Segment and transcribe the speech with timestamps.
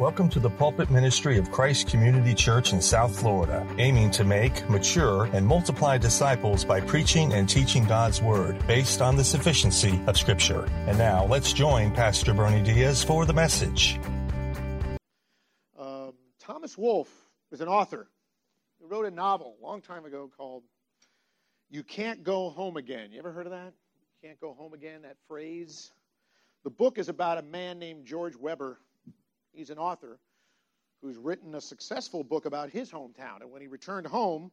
[0.00, 4.68] Welcome to the pulpit ministry of Christ Community Church in South Florida, aiming to make,
[4.68, 10.18] mature, and multiply disciples by preaching and teaching God's Word based on the sufficiency of
[10.18, 10.64] Scripture.
[10.88, 14.00] And now let's join Pastor Bernie Diaz for the message.
[15.78, 17.14] Um, Thomas Wolfe
[17.52, 18.08] was an author
[18.80, 20.64] who wrote a novel a long time ago called
[21.70, 23.12] You Can't Go Home Again.
[23.12, 23.72] You ever heard of that?
[23.94, 25.92] You can't go home again, that phrase?
[26.64, 28.80] The book is about a man named George Webber
[29.54, 30.18] He's an author
[31.00, 33.40] who's written a successful book about his hometown.
[33.40, 34.50] And when he returned home,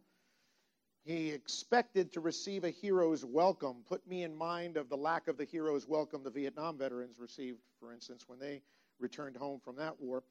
[1.03, 3.77] he expected to receive a hero's welcome.
[3.87, 7.57] Put me in mind of the lack of the hero's welcome the Vietnam veterans received,
[7.79, 8.61] for instance, when they
[8.99, 10.23] returned home from that war.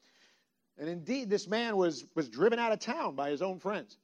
[0.77, 3.97] And indeed, this man was, was driven out of town by his own friends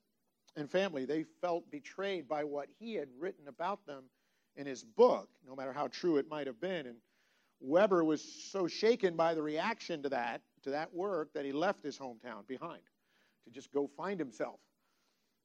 [0.57, 1.05] and family.
[1.05, 4.03] They felt betrayed by what he had written about them
[4.57, 6.87] in his book, no matter how true it might have been.
[6.87, 6.97] And
[7.61, 11.81] Webber was so shaken by the reaction to that, to that work, that he left
[11.81, 12.81] his hometown behind
[13.45, 14.59] to just go find himself.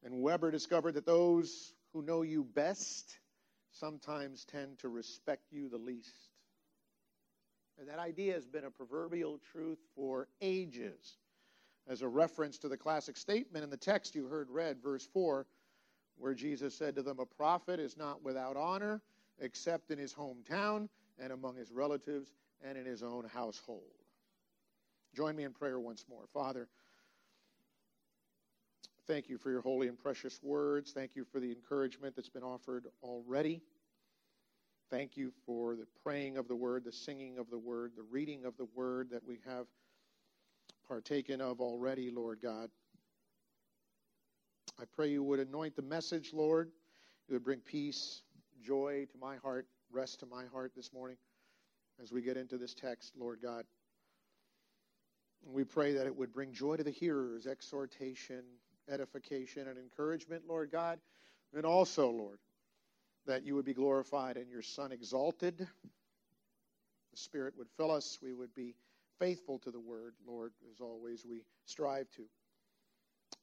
[0.05, 3.19] And Webber discovered that those who know you best
[3.71, 6.29] sometimes tend to respect you the least.
[7.79, 11.17] And that idea has been a proverbial truth for ages.
[11.89, 15.47] As a reference to the classic statement in the text you heard read, verse 4,
[16.17, 19.01] where Jesus said to them, A prophet is not without honor
[19.39, 22.33] except in his hometown and among his relatives
[22.65, 24.02] and in his own household.
[25.15, 26.25] Join me in prayer once more.
[26.33, 26.69] Father,
[29.07, 30.93] thank you for your holy and precious words.
[30.93, 33.63] Thank you for the encouragement that's been offered already.
[34.91, 38.45] Thank you for the praying of the word, the singing of the word, the reading
[38.45, 39.67] of the word that we have
[40.87, 42.71] partaken of already, Lord God.
[44.81, 46.71] I pray you would anoint the message, Lord.
[47.29, 48.23] You would bring peace,
[48.63, 51.19] joy to my heart rest to my heart this morning
[52.03, 53.65] as we get into this text, Lord God.
[55.45, 58.43] We pray that it would bring joy to the hearers, exhortation,
[58.89, 60.99] edification, and encouragement, Lord God.
[61.55, 62.39] And also, Lord,
[63.27, 65.59] that you would be glorified and your Son exalted.
[65.59, 68.19] The Spirit would fill us.
[68.23, 68.75] We would be
[69.19, 72.23] faithful to the word, Lord, as always we strive to,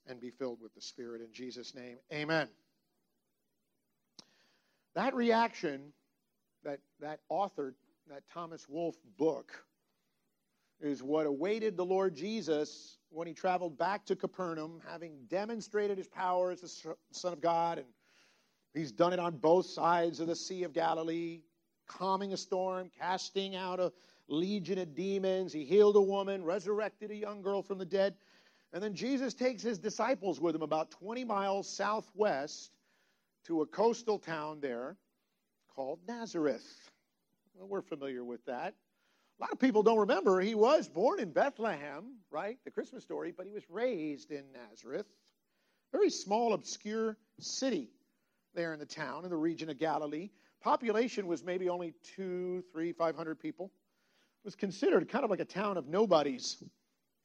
[0.08, 1.22] and be filled with the Spirit.
[1.22, 2.48] In Jesus' name, amen.
[4.96, 5.94] That reaction
[6.64, 7.74] that, that author,
[8.10, 9.64] that Thomas Wolfe book,
[10.82, 16.08] is what awaited the Lord Jesus when he traveled back to Capernaum, having demonstrated his
[16.08, 17.80] power as the Son of God.
[17.80, 17.88] And
[18.74, 21.42] he's done it on both sides of the Sea of Galilee,
[21.88, 23.92] calming a storm, casting out a
[24.28, 25.52] legion of demons.
[25.52, 28.16] He healed a woman, resurrected a young girl from the dead.
[28.72, 32.72] And then Jesus takes his disciples with him about 20 miles southwest
[33.46, 34.96] to a coastal town there
[35.76, 36.64] called Nazareth.
[37.56, 38.76] Well, we're familiar with that.
[39.40, 42.58] A lot of people don't remember he was born in Bethlehem, right?
[42.66, 45.06] The Christmas story, but he was raised in Nazareth.
[45.94, 47.90] Very small, obscure city
[48.54, 50.30] there in the town, in the region of Galilee.
[50.62, 53.72] Population was maybe only two, three, five hundred people.
[54.44, 56.62] It was considered kind of like a town of nobodies.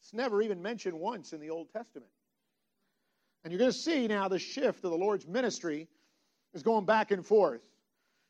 [0.01, 2.11] It's never even mentioned once in the Old Testament.
[3.43, 5.89] And you're going to see now the shift of the Lord's ministry
[6.55, 7.61] is going back and forth.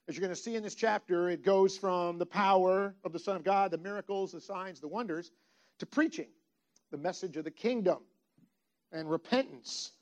[0.06, 3.18] As you're going to see in this chapter, it goes from the power of the
[3.18, 5.30] Son of God, the miracles, the signs, the wonders,
[5.78, 6.28] to preaching
[6.90, 7.98] the message of the kingdom
[8.92, 9.92] and repentance.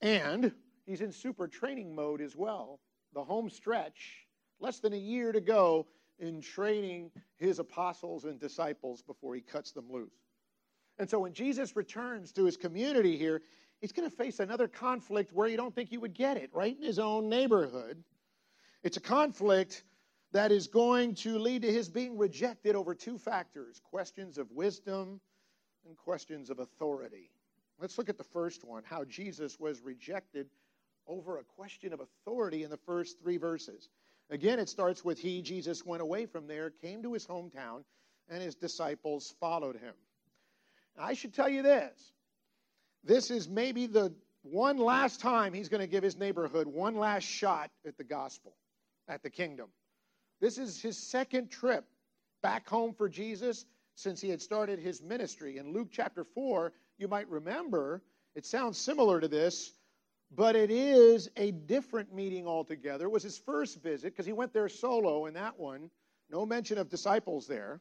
[0.00, 0.50] And
[0.84, 2.80] he's in super training mode as well.
[3.14, 4.26] The home stretch,
[4.58, 5.86] less than a year to go
[6.18, 10.10] in training his apostles and disciples before he cuts them loose.
[10.98, 13.42] And so when Jesus returns to his community here,
[13.80, 16.76] he's going to face another conflict where you don't think you would get it, right
[16.76, 18.02] in his own neighborhood.
[18.82, 19.82] It's a conflict
[20.32, 25.20] that is going to lead to his being rejected over two factors questions of wisdom
[25.86, 27.30] and questions of authority.
[27.80, 30.48] Let's look at the first one how Jesus was rejected
[31.06, 33.88] over a question of authority in the first three verses.
[34.30, 37.84] Again, it starts with He, Jesus, went away from there, came to his hometown,
[38.28, 39.94] and his disciples followed him.
[40.98, 42.12] I should tell you this
[43.08, 47.24] this is maybe the one last time he's going to give his neighborhood one last
[47.24, 48.54] shot at the gospel,
[49.08, 49.70] at the kingdom.
[50.40, 51.86] This is his second trip
[52.42, 53.64] back home for Jesus
[53.94, 55.56] since he had started his ministry.
[55.56, 58.02] In Luke chapter 4, you might remember,
[58.36, 59.72] it sounds similar to this,
[60.30, 63.06] but it is a different meeting altogether.
[63.06, 65.90] It was his first visit because he went there solo in that one.
[66.30, 67.80] No mention of disciples there.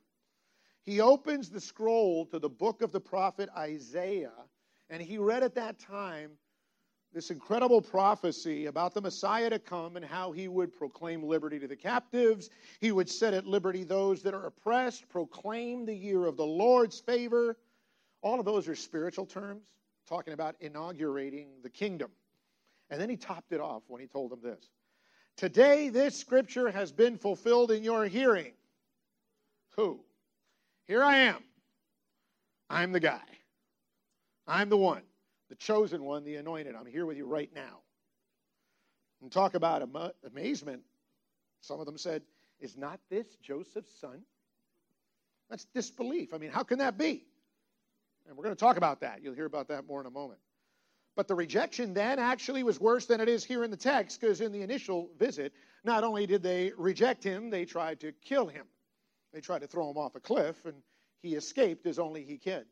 [0.84, 4.32] He opens the scroll to the book of the prophet Isaiah
[4.90, 6.32] and he read at that time
[7.14, 11.68] this incredible prophecy about the Messiah to come and how he would proclaim liberty to
[11.68, 12.50] the captives.
[12.80, 17.00] He would set at liberty those that are oppressed, proclaim the year of the Lord's
[17.00, 17.58] favor.
[18.22, 19.64] All of those are spiritual terms,
[20.08, 22.12] talking about inaugurating the kingdom.
[22.90, 24.70] And then he topped it off when he told them this
[25.38, 28.54] Today, this scripture has been fulfilled in your hearing.
[29.76, 30.00] Who?
[30.86, 31.44] Here I am.
[32.70, 33.37] I'm the guy.
[34.48, 35.04] I'm the one
[35.50, 36.76] the chosen one, the anointed.
[36.76, 37.80] I'm here with you right now.
[39.22, 40.82] And talk about am- amazement.
[41.62, 42.22] Some of them said,
[42.60, 44.22] Is not this Joseph's son?
[45.50, 46.34] That's disbelief.
[46.34, 47.26] I mean, how can that be?
[48.28, 49.24] And we're going to talk about that.
[49.24, 50.40] You'll hear about that more in a moment.
[51.16, 54.42] But the rejection then actually was worse than it is here in the text because
[54.42, 55.54] in the initial visit,
[55.84, 58.66] not only did they reject him, they tried to kill him.
[59.34, 60.76] They tried to throw him off a cliff, and
[61.22, 62.66] he escaped as only he could.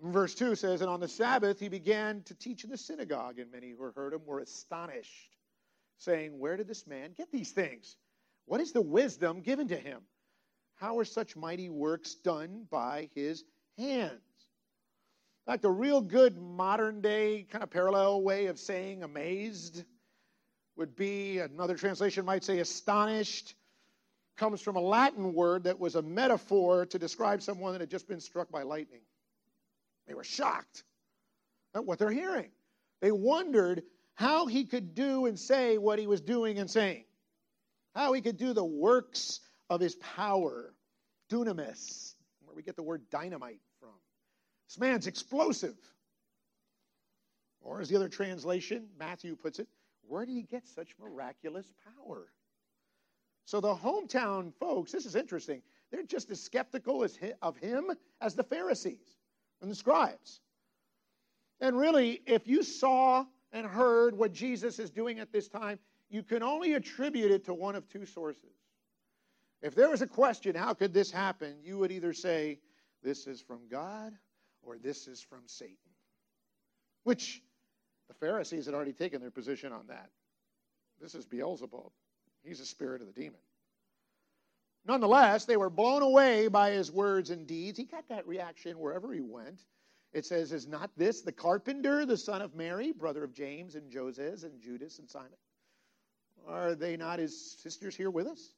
[0.00, 3.50] Verse 2 says, And on the Sabbath he began to teach in the synagogue, and
[3.50, 5.36] many who heard him were astonished,
[5.98, 7.96] saying, Where did this man get these things?
[8.46, 10.00] What is the wisdom given to him?
[10.76, 13.44] How are such mighty works done by his
[13.76, 14.20] hands?
[15.46, 19.82] Like the real good modern day kind of parallel way of saying amazed
[20.76, 23.54] would be another translation might say astonished
[24.36, 28.06] comes from a Latin word that was a metaphor to describe someone that had just
[28.06, 29.00] been struck by lightning.
[30.08, 30.84] They were shocked
[31.74, 32.50] at what they're hearing.
[33.00, 33.82] They wondered
[34.14, 37.04] how he could do and say what he was doing and saying,
[37.94, 39.40] how he could do the works
[39.70, 40.74] of his power,
[41.30, 43.94] dunamis, where we get the word dynamite from.
[44.66, 45.76] This man's explosive.
[47.60, 49.68] Or, as the other translation, Matthew puts it,
[50.02, 52.32] where did he get such miraculous power?
[53.44, 57.90] So the hometown folks, this is interesting, they're just as skeptical as of him
[58.20, 59.18] as the Pharisees
[59.60, 60.40] and the scribes.
[61.60, 65.78] And really, if you saw and heard what Jesus is doing at this time,
[66.08, 68.54] you can only attribute it to one of two sources.
[69.60, 71.56] If there was a question, how could this happen?
[71.62, 72.60] You would either say,
[73.02, 74.12] this is from God
[74.62, 75.76] or this is from Satan.
[77.02, 77.42] Which
[78.08, 80.10] the Pharisees had already taken their position on that.
[81.00, 81.90] This is Beelzebub.
[82.44, 83.40] He's a spirit of the demon.
[84.88, 87.78] Nonetheless, they were blown away by his words and deeds.
[87.78, 89.60] He got that reaction wherever he went.
[90.14, 93.90] It says, Is not this the carpenter, the son of Mary, brother of James and
[93.90, 95.28] Joses and Judas and Simon?
[96.48, 98.54] Are they not his sisters here with us?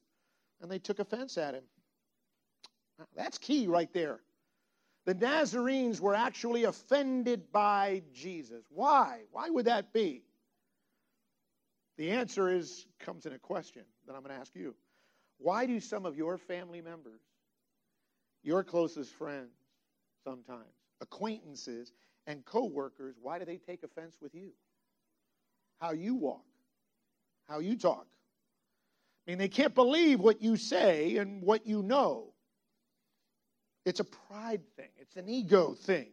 [0.61, 1.63] And they took offense at him.
[3.13, 4.21] That's key right there.
[5.03, 8.63] The Nazarenes were actually offended by Jesus.
[8.69, 9.23] Why?
[9.31, 10.23] Why would that be?
[11.97, 14.75] The answer is comes in a question that I'm going to ask you.
[15.41, 17.21] Why do some of your family members,
[18.43, 19.49] your closest friends,
[20.23, 21.93] sometimes, acquaintances,
[22.27, 24.51] and coworkers, why do they take offense with you?
[25.79, 26.45] How you walk,
[27.49, 28.05] how you talk.
[29.25, 32.33] I mean, they can't believe what you say and what you know.
[33.83, 36.09] It's a pride thing, it's an ego thing.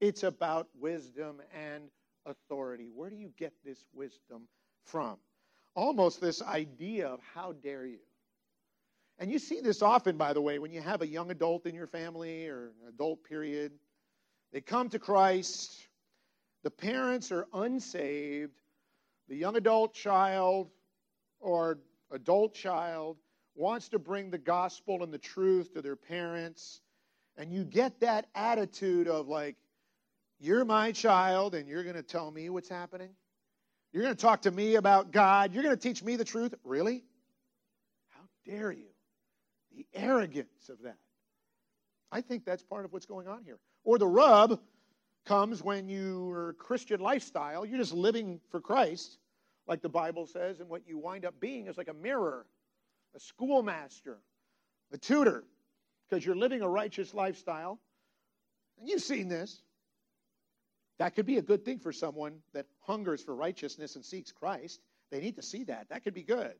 [0.00, 1.84] It's about wisdom and
[2.26, 2.90] authority.
[2.94, 4.42] Where do you get this wisdom
[4.84, 5.16] from?
[5.74, 7.98] Almost this idea of how dare you?
[9.18, 11.74] And you see this often, by the way, when you have a young adult in
[11.74, 13.72] your family or an adult period.
[14.52, 15.88] They come to Christ,
[16.62, 18.60] the parents are unsaved,
[19.28, 20.70] the young adult child
[21.40, 21.78] or
[22.10, 23.16] adult child
[23.54, 26.80] wants to bring the gospel and the truth to their parents.
[27.36, 29.56] And you get that attitude of, like,
[30.38, 33.10] you're my child and you're going to tell me what's happening.
[33.92, 35.54] You're going to talk to me about God.
[35.54, 36.54] You're going to teach me the truth.
[36.64, 37.02] Really?
[38.10, 38.88] How dare you?
[39.76, 40.96] The arrogance of that.
[42.10, 43.58] I think that's part of what's going on here.
[43.84, 44.58] Or the rub
[45.26, 49.18] comes when your Christian lifestyle, you're just living for Christ,
[49.66, 52.46] like the Bible says, and what you wind up being is like a mirror,
[53.14, 54.18] a schoolmaster,
[54.92, 55.44] a tutor,
[56.08, 57.78] because you're living a righteous lifestyle.
[58.78, 59.60] And you've seen this.
[60.98, 64.80] That could be a good thing for someone that hungers for righteousness and seeks Christ.
[65.10, 65.88] They need to see that.
[65.90, 66.54] That could be good.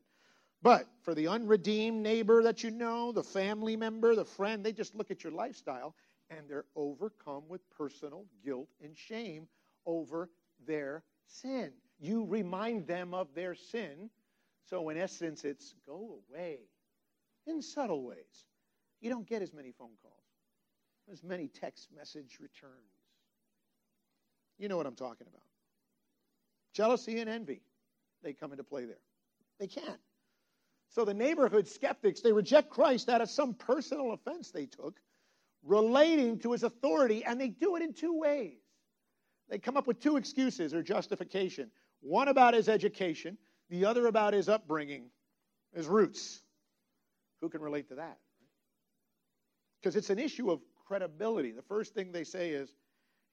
[0.62, 4.94] But for the unredeemed neighbor that you know, the family member, the friend, they just
[4.94, 5.94] look at your lifestyle
[6.30, 9.46] and they're overcome with personal guilt and shame
[9.84, 10.30] over
[10.66, 11.72] their sin.
[12.00, 14.10] You remind them of their sin.
[14.64, 16.58] So, in essence, it's go away
[17.46, 18.46] in subtle ways.
[19.00, 20.14] You don't get as many phone calls,
[21.12, 22.72] as many text message returns.
[24.58, 25.42] You know what I'm talking about.
[26.72, 27.60] Jealousy and envy,
[28.22, 28.96] they come into play there.
[29.60, 30.00] They can't.
[30.96, 34.98] So the neighborhood skeptics, they reject Christ out of some personal offense they took
[35.62, 38.62] relating to his authority, and they do it in two ways.
[39.50, 43.36] they come up with two excuses or justification one about his education,
[43.68, 45.10] the other about his upbringing,
[45.74, 46.40] his roots.
[47.42, 48.16] Who can relate to that?
[49.78, 51.52] Because it's an issue of credibility.
[51.52, 52.72] The first thing they say is,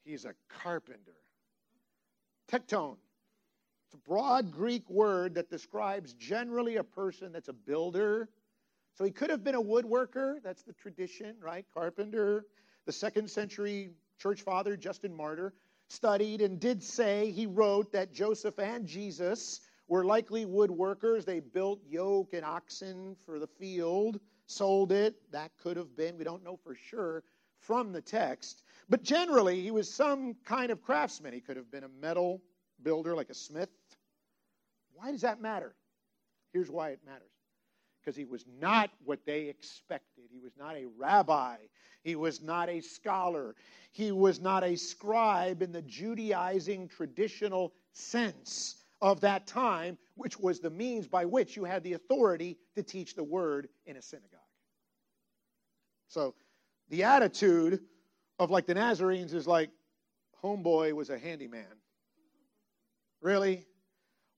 [0.04, 1.16] he's a carpenter.
[2.52, 2.98] Tekton.
[3.94, 8.28] It's a broad Greek word that describes generally a person that's a builder.
[8.96, 10.42] So he could have been a woodworker.
[10.44, 11.64] That's the tradition, right?
[11.72, 12.48] Carpenter.
[12.88, 15.54] The second century church father, Justin Martyr,
[15.90, 21.24] studied and did say, he wrote that Joseph and Jesus were likely woodworkers.
[21.24, 25.14] They built yoke and oxen for the field, sold it.
[25.32, 27.24] That could have been, we don't know for sure
[27.60, 28.64] from the text.
[28.90, 31.32] But generally, he was some kind of craftsman.
[31.34, 32.42] He could have been a metal
[32.82, 33.70] builder, like a smith.
[34.94, 35.76] Why does that matter?
[36.52, 37.32] Here's why it matters
[38.04, 40.26] because he was not what they expected.
[40.30, 41.56] He was not a rabbi.
[42.04, 43.56] He was not a scholar.
[43.92, 50.60] He was not a scribe in the Judaizing traditional sense of that time, which was
[50.60, 54.40] the means by which you had the authority to teach the word in a synagogue.
[56.08, 56.36] So
[56.90, 57.80] the attitude
[58.40, 59.70] of like the Nazarenes is like,
[60.44, 61.66] homeboy was a handyman.
[63.22, 63.66] Really?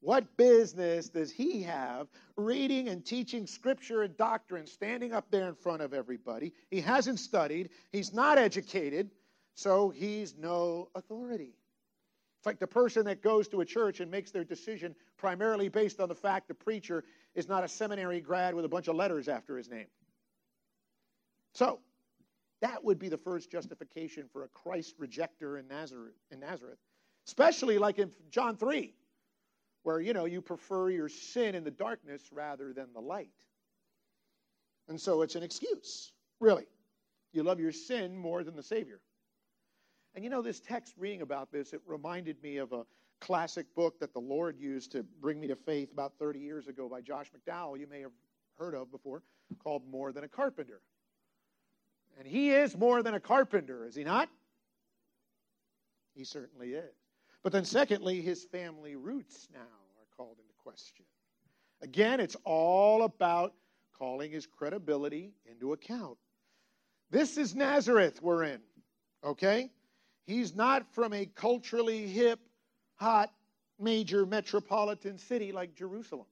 [0.06, 2.08] What business does he have
[2.38, 6.54] reading and teaching scripture and doctrine, standing up there in front of everybody?
[6.70, 9.10] He hasn't studied, he's not educated,
[9.56, 11.56] so he's no authority.
[12.38, 16.00] It's like the person that goes to a church and makes their decision primarily based
[16.00, 19.28] on the fact the preacher is not a seminary grad with a bunch of letters
[19.28, 19.88] after his name.
[21.56, 21.80] So,
[22.62, 26.78] that would be the first justification for a Christ rejecter in Nazareth, in Nazareth.
[27.26, 28.94] Especially like in John 3
[29.86, 33.30] where, you know, you prefer your sin in the darkness rather than the light.
[34.90, 36.66] And so it's an excuse, really.
[37.34, 39.00] You love your sin more than the Savior.
[40.16, 42.84] And you know, this text reading about this, it reminded me of a
[43.22, 46.90] classic book that the Lord used to bring me to faith about 30 years ago
[46.90, 48.12] by Josh McDowell, you may have
[48.58, 49.22] heard of before,
[49.64, 50.82] called More Than a Carpenter.
[52.18, 54.30] And he is more than a carpenter, is he not?
[56.16, 57.05] He certainly is.
[57.46, 61.06] But then, secondly, his family roots now are called into question.
[61.80, 63.54] Again, it's all about
[63.96, 66.18] calling his credibility into account.
[67.12, 68.62] This is Nazareth we're in,
[69.24, 69.70] okay?
[70.26, 72.40] He's not from a culturally hip,
[72.96, 73.32] hot,
[73.80, 76.26] major metropolitan city like Jerusalem.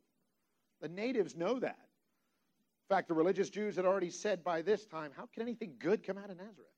[0.82, 1.78] The natives know that.
[1.78, 6.02] In fact, the religious Jews had already said by this time, how can anything good
[6.02, 6.74] come out of Nazareth?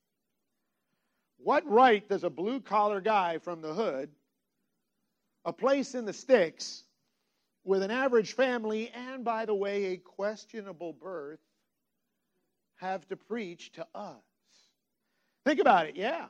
[1.38, 4.10] What right does a blue collar guy from the hood
[5.46, 6.82] a place in the sticks
[7.64, 11.38] with an average family and, by the way, a questionable birth
[12.76, 14.20] have to preach to us.
[15.44, 16.26] Think about it, yeah.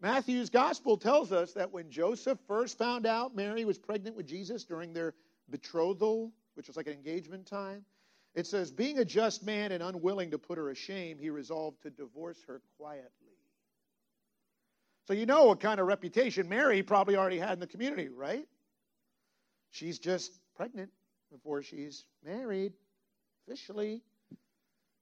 [0.00, 4.64] Matthew's gospel tells us that when Joseph first found out Mary was pregnant with Jesus
[4.64, 5.14] during their
[5.48, 7.84] betrothal, which was like an engagement time,
[8.34, 11.90] it says, being a just man and unwilling to put her ashame, he resolved to
[11.90, 13.23] divorce her quietly.
[15.06, 18.46] So you know what kind of reputation Mary probably already had in the community, right?
[19.70, 20.90] She's just pregnant
[21.30, 22.72] before she's married
[23.46, 24.02] officially.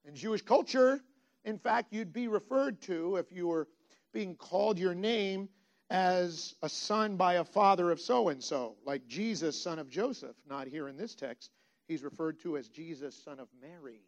[0.05, 1.01] In Jewish culture,
[1.45, 3.69] in fact, you'd be referred to if you were
[4.13, 5.49] being called your name
[5.91, 10.35] as a son by a father of so and so, like Jesus, son of Joseph.
[10.49, 11.51] Not here in this text.
[11.87, 14.01] He's referred to as Jesus, son of Mary.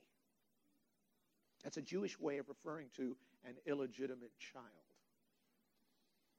[1.63, 4.84] That's a Jewish way of referring to an illegitimate child.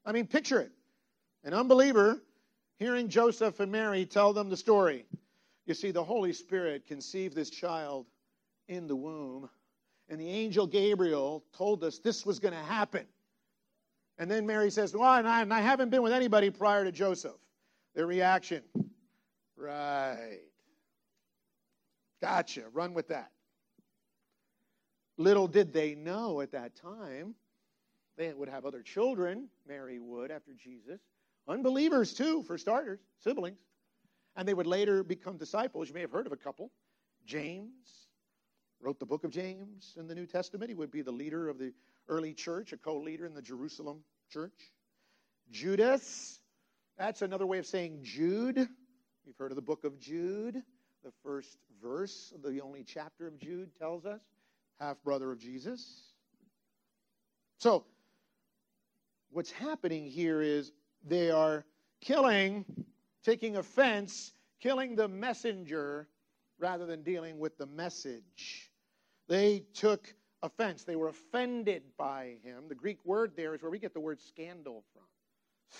[0.06, 0.72] I mean, picture it.
[1.44, 2.22] An unbeliever
[2.78, 5.06] hearing Joseph and Mary tell them the story.
[5.66, 8.06] You see, the Holy Spirit conceived this child
[8.68, 9.50] in the womb,
[10.10, 13.06] and the angel Gabriel told us this was going to happen.
[14.18, 16.92] And then Mary says, Well, and I, and I haven't been with anybody prior to
[16.92, 17.36] Joseph.
[17.96, 18.62] Their reaction,
[19.58, 20.40] right.
[22.22, 22.64] Gotcha.
[22.74, 23.32] Run with that.
[25.18, 27.36] Little did they know at that time
[28.18, 31.02] they would have other children, Mary would, after Jesus.
[31.48, 33.60] Unbelievers, too, for starters, siblings.
[34.36, 35.88] And they would later become disciples.
[35.88, 36.72] You may have heard of a couple.
[37.26, 38.08] James
[38.82, 40.70] wrote the book of James in the New Testament.
[40.70, 41.74] He would be the leader of the
[42.08, 44.72] early church, a co leader in the Jerusalem church.
[45.52, 46.40] Judas,
[46.98, 48.58] that's another way of saying Jude.
[48.58, 50.62] You've heard of the book of Jude.
[51.04, 54.22] The first verse of the only chapter of Jude tells us
[54.80, 56.14] half brother of Jesus.
[57.60, 57.86] So,
[59.36, 60.72] what's happening here is
[61.06, 61.66] they are
[62.00, 62.64] killing,
[63.22, 66.08] taking offense, killing the messenger
[66.58, 68.72] rather than dealing with the message.
[69.28, 70.86] They took offense.
[70.86, 72.70] They were offended by him.
[72.70, 75.04] The Greek word there is where we get the word scandal from.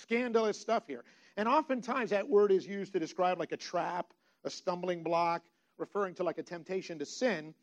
[0.02, 1.04] Scandalous stuff here.
[1.38, 4.12] And oftentimes that word is used to describe like a trap,
[4.44, 5.42] a stumbling block,
[5.78, 7.54] referring to like a temptation to sin.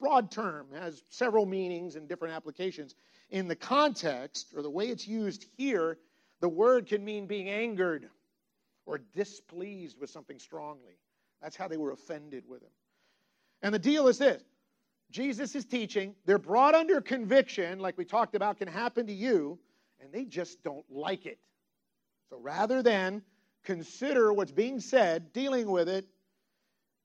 [0.00, 2.96] Broad term, has several meanings and different applications.
[3.30, 5.98] In the context, or the way it's used here,
[6.40, 8.08] the word can mean being angered
[8.84, 10.98] or displeased with something strongly.
[11.42, 12.70] That's how they were offended with him.
[13.62, 14.42] And the deal is this
[15.10, 19.58] Jesus is teaching, they're brought under conviction, like we talked about, can happen to you,
[20.00, 21.38] and they just don't like it.
[22.30, 23.22] So rather than
[23.64, 26.06] consider what's being said, dealing with it,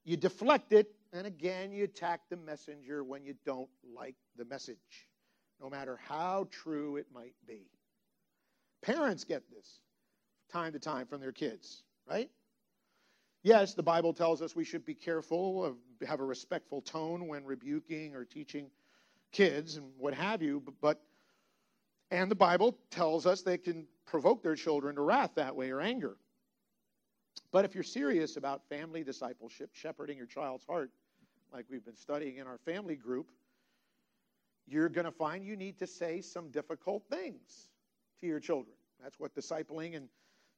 [0.04, 5.08] you deflect it, and again, you attack the messenger when you don't like the message,
[5.62, 7.70] no matter how true it might be.
[8.82, 9.80] Parents get this
[10.52, 12.30] time to time from their kids, right?
[13.44, 15.76] Yes, the Bible tells us we should be careful, of,
[16.08, 18.70] have a respectful tone when rebuking or teaching
[19.32, 21.02] kids and what have you, but
[22.12, 25.80] and the Bible tells us they can provoke their children to wrath that way or
[25.80, 26.18] anger.
[27.52, 30.92] But if you're serious about family discipleship, shepherding your child's heart,
[31.54, 33.32] like we've been studying in our family group,
[34.68, 37.70] you're going to find you need to say some difficult things
[38.20, 38.76] to your children.
[39.02, 40.08] That's what discipling and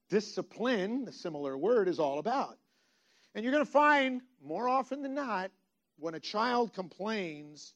[0.09, 2.57] discipline, the similar word, is all about.
[3.35, 5.51] And you're going to find more often than not,
[5.97, 7.73] when a child complains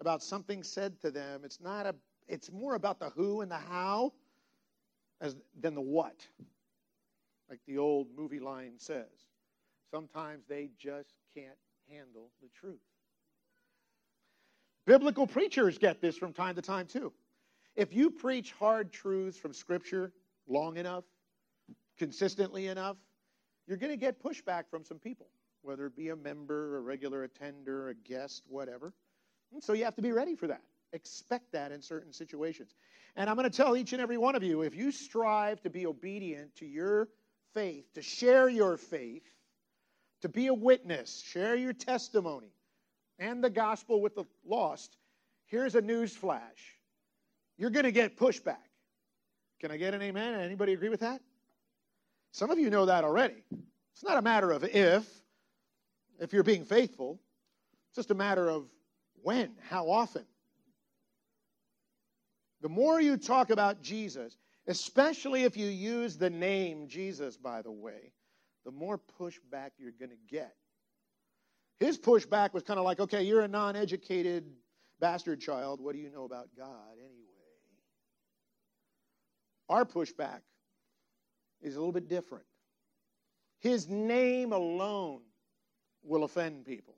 [0.00, 1.94] about something said to them, it's not a
[2.28, 4.12] it's more about the who and the how
[5.20, 6.26] as, than the what.
[7.48, 9.06] Like the old movie line says.
[9.90, 11.56] Sometimes they just can't
[11.90, 12.76] handle the truth.
[14.88, 17.12] Biblical preachers get this from time to time too.
[17.76, 20.14] If you preach hard truths from Scripture
[20.48, 21.04] long enough,
[21.98, 22.96] consistently enough,
[23.66, 25.26] you're going to get pushback from some people,
[25.60, 28.94] whether it be a member, a regular attender, a guest, whatever.
[29.52, 30.62] And so you have to be ready for that.
[30.94, 32.74] Expect that in certain situations.
[33.14, 35.70] And I'm going to tell each and every one of you if you strive to
[35.70, 37.10] be obedient to your
[37.52, 39.30] faith, to share your faith,
[40.22, 42.54] to be a witness, share your testimony
[43.18, 44.96] and the gospel with the lost,
[45.46, 46.76] here's a news flash.
[47.56, 48.56] You're going to get pushback.
[49.60, 50.40] Can I get an amen?
[50.40, 51.20] Anybody agree with that?
[52.30, 53.42] Some of you know that already.
[53.92, 55.08] It's not a matter of if,
[56.20, 57.18] if you're being faithful.
[57.88, 58.66] It's just a matter of
[59.22, 60.24] when, how often.
[62.60, 67.72] The more you talk about Jesus, especially if you use the name Jesus, by the
[67.72, 68.12] way,
[68.64, 70.54] the more pushback you're going to get.
[71.80, 74.44] His pushback was kind of like, okay, you're a non educated
[75.00, 75.80] bastard child.
[75.80, 77.28] What do you know about God anyway?
[79.68, 80.40] Our pushback
[81.60, 82.44] is a little bit different.
[83.60, 85.20] His name alone
[86.02, 86.94] will offend people.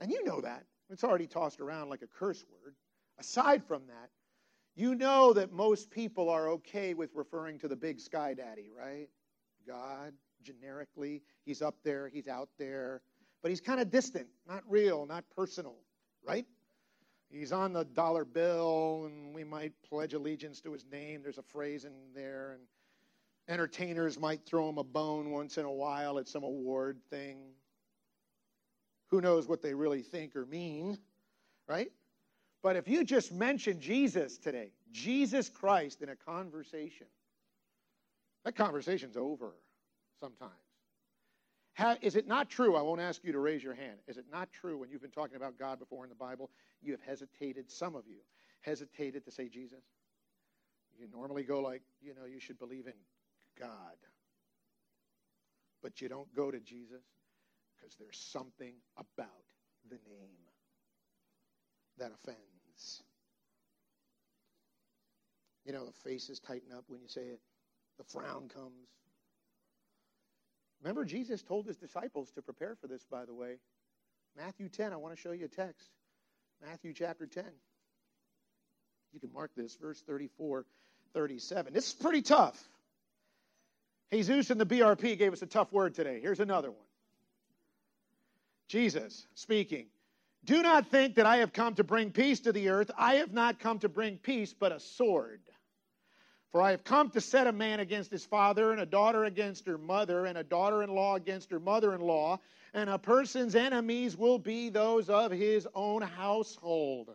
[0.00, 0.64] And you know that.
[0.90, 2.74] It's already tossed around like a curse word.
[3.18, 4.10] Aside from that,
[4.74, 9.08] you know that most people are okay with referring to the big sky daddy, right?
[9.66, 11.22] God, generically.
[11.44, 13.00] He's up there, he's out there.
[13.46, 15.76] But he's kind of distant, not real, not personal,
[16.26, 16.44] right?
[17.30, 21.22] He's on the dollar bill, and we might pledge allegiance to his name.
[21.22, 22.62] There's a phrase in there, and
[23.48, 27.38] entertainers might throw him a bone once in a while at some award thing.
[29.10, 30.98] Who knows what they really think or mean,
[31.68, 31.92] right?
[32.64, 37.06] But if you just mention Jesus today, Jesus Christ in a conversation,
[38.44, 39.52] that conversation's over
[40.18, 40.65] sometimes.
[42.00, 42.76] Is it not true?
[42.76, 43.98] I won't ask you to raise your hand.
[44.06, 46.50] Is it not true when you've been talking about God before in the Bible,
[46.82, 48.18] you have hesitated, some of you,
[48.62, 49.84] hesitated to say Jesus?
[50.98, 52.94] You normally go like, you know, you should believe in
[53.58, 53.96] God.
[55.82, 57.04] But you don't go to Jesus
[57.76, 59.44] because there's something about
[59.88, 60.46] the name
[61.98, 63.02] that offends.
[65.64, 67.40] You know, the faces tighten up when you say it,
[67.98, 68.88] the frown comes.
[70.82, 73.56] Remember, Jesus told his disciples to prepare for this, by the way.
[74.36, 75.88] Matthew 10, I want to show you a text.
[76.64, 77.44] Matthew chapter 10.
[79.12, 80.66] You can mark this, verse 34,
[81.14, 81.72] 37.
[81.72, 82.62] This is pretty tough.
[84.12, 86.20] Jesus and the BRP gave us a tough word today.
[86.20, 86.80] Here's another one.
[88.68, 89.86] Jesus speaking.
[90.44, 92.90] Do not think that I have come to bring peace to the earth.
[92.96, 95.40] I have not come to bring peace, but a sword.
[96.52, 99.66] For I have come to set a man against his father, and a daughter against
[99.66, 102.38] her mother, and a daughter in law against her mother in law,
[102.72, 107.14] and a person's enemies will be those of his own household.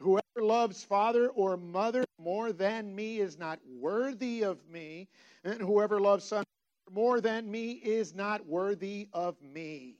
[0.00, 5.08] Whoever loves father or mother more than me is not worthy of me,
[5.44, 6.44] and whoever loves son
[6.90, 9.96] more than me is not worthy of me.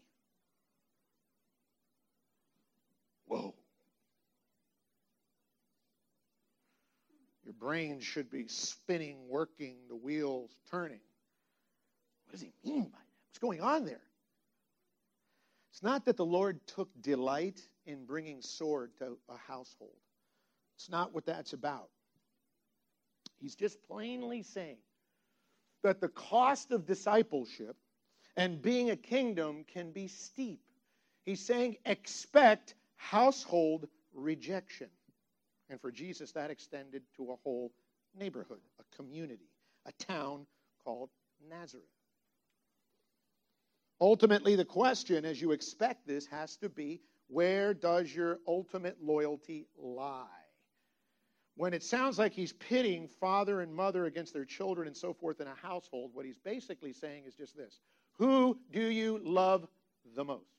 [3.26, 3.54] Whoa.
[7.44, 11.00] Your brain should be spinning, working, the wheels turning.
[12.24, 13.06] What does he mean by that?
[13.30, 14.00] What's going on there?
[15.72, 19.96] It's not that the Lord took delight in bringing sword to a household.
[20.76, 21.88] It's not what that's about.
[23.40, 24.78] He's just plainly saying
[25.82, 27.76] that the cost of discipleship
[28.36, 30.60] and being a kingdom can be steep.
[31.24, 34.88] He's saying, expect household rejection.
[35.68, 37.72] And for Jesus, that extended to a whole
[38.18, 39.48] neighborhood, a community,
[39.86, 40.46] a town
[40.84, 41.10] called
[41.48, 41.86] Nazareth.
[44.00, 49.66] Ultimately, the question, as you expect this, has to be where does your ultimate loyalty
[49.78, 50.26] lie?
[51.54, 55.40] When it sounds like he's pitting father and mother against their children and so forth
[55.40, 57.80] in a household, what he's basically saying is just this
[58.18, 59.66] Who do you love
[60.16, 60.50] the most?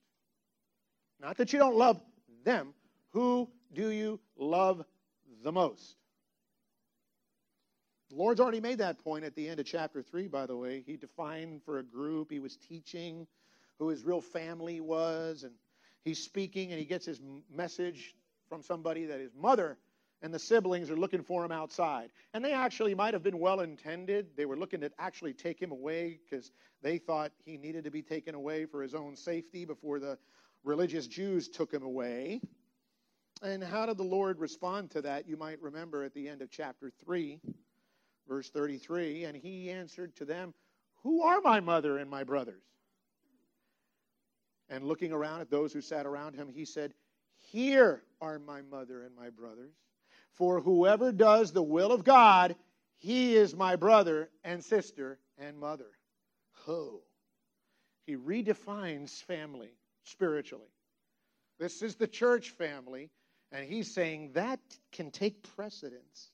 [1.20, 2.00] Not that you don't love
[2.44, 2.74] them.
[3.10, 4.84] Who do you love
[5.44, 5.96] the most?
[8.10, 10.84] The Lord's already made that point at the end of chapter 3, by the way.
[10.86, 13.28] He defined for a group, he was teaching
[13.80, 15.54] who his real family was, and
[16.04, 17.20] he's speaking, and he gets his
[17.52, 18.16] message
[18.50, 19.78] from somebody that his mother
[20.22, 22.10] and the siblings are looking for him outside.
[22.34, 24.38] And they actually might have been well intended.
[24.38, 26.52] They were looking to actually take him away because
[26.82, 30.18] they thought he needed to be taken away for his own safety before the
[30.64, 32.42] religious Jews took him away.
[33.42, 35.28] And how did the Lord respond to that?
[35.28, 37.42] You might remember at the end of chapter 3,
[38.28, 39.26] verse 33.
[39.26, 40.54] And he answered to them,
[41.04, 42.64] Who are my mother and my brothers?
[44.70, 46.94] And looking around at those who sat around him, he said,
[47.52, 49.76] Here are my mother and my brothers.
[50.32, 52.56] For whoever does the will of God,
[52.98, 55.92] he is my brother and sister and mother.
[56.68, 57.02] Oh.
[58.06, 59.72] He redefines family
[60.04, 60.72] spiritually.
[61.60, 63.10] This is the church family,
[63.54, 64.60] and he's saying that
[64.92, 66.32] can take precedence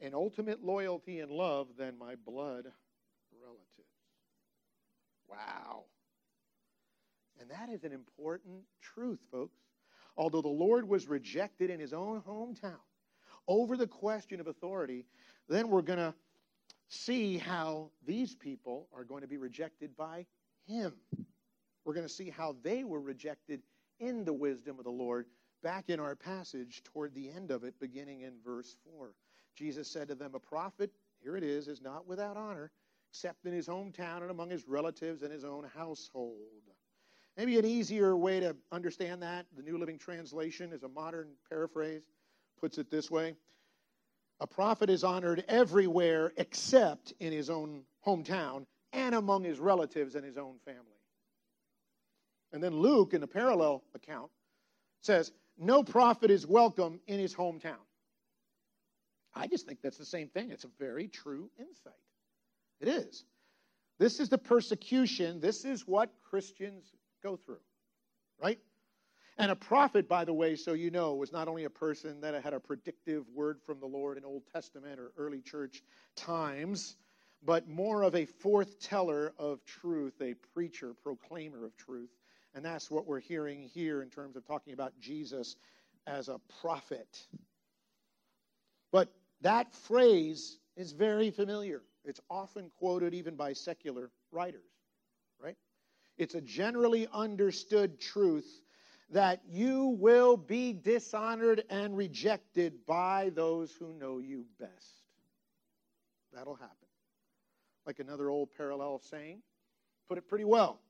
[0.00, 2.64] in ultimate loyalty and love than my blood
[3.40, 3.88] relatives.
[5.28, 5.84] Wow.
[7.38, 9.60] And that is an important truth, folks.
[10.16, 12.80] Although the Lord was rejected in his own hometown
[13.46, 15.04] over the question of authority,
[15.48, 16.14] then we're going to
[16.88, 20.26] see how these people are going to be rejected by
[20.66, 20.94] him.
[21.84, 23.62] We're going to see how they were rejected
[23.98, 25.26] in the wisdom of the Lord
[25.62, 29.14] back in our passage toward the end of it, beginning in verse 4.
[29.54, 30.90] Jesus said to them, A prophet,
[31.22, 32.70] here it is, is not without honor,
[33.10, 36.36] except in his hometown and among his relatives and his own household.
[37.36, 42.02] Maybe an easier way to understand that, the New Living Translation is a modern paraphrase,
[42.60, 43.34] puts it this way
[44.40, 50.24] A prophet is honored everywhere except in his own hometown and among his relatives and
[50.24, 50.84] his own family.
[52.52, 54.30] And then Luke, in a parallel account,
[55.00, 57.76] says, No prophet is welcome in his hometown.
[59.34, 60.50] I just think that's the same thing.
[60.50, 61.92] It's a very true insight.
[62.80, 63.24] It is.
[63.98, 65.38] This is the persecution.
[65.38, 66.90] This is what Christians
[67.22, 67.60] go through,
[68.42, 68.58] right?
[69.36, 72.42] And a prophet, by the way, so you know, was not only a person that
[72.42, 75.82] had a predictive word from the Lord in Old Testament or early church
[76.16, 76.96] times,
[77.42, 82.10] but more of a forth-teller of truth, a preacher, proclaimer of truth.
[82.54, 85.56] And that's what we're hearing here in terms of talking about Jesus
[86.06, 87.26] as a prophet.
[88.90, 89.08] But
[89.42, 91.82] that phrase is very familiar.
[92.04, 94.66] It's often quoted even by secular writers.
[95.42, 95.56] Right?
[96.18, 98.62] It's a generally understood truth
[99.10, 105.04] that you will be dishonored and rejected by those who know you best.
[106.32, 106.76] That'll happen.
[107.86, 109.42] Like another old parallel saying,
[110.08, 110.80] put it pretty well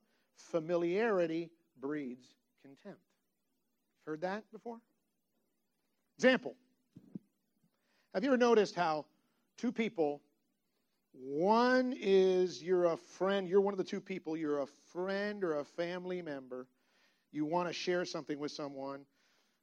[0.51, 1.51] familiarity
[1.81, 2.27] breeds
[2.63, 3.01] contempt.
[4.07, 4.79] Heard that before?
[6.17, 6.55] Example
[8.15, 9.07] Have you ever noticed how
[9.57, 10.21] two people
[11.13, 15.59] one is you're a friend, you're one of the two people, you're a friend or
[15.59, 16.67] a family member.
[17.33, 19.05] You want to share something with someone.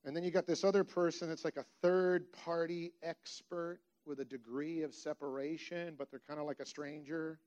[0.06, 4.26] And then you got this other person that's like a third party expert with a
[4.26, 7.40] degree of separation, but they're kind of like a stranger.